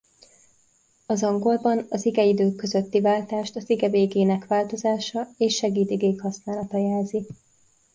[1.05, 7.25] Az angolban az igeidők közötti váltást az ige végének változása és segédigék használata jelzi.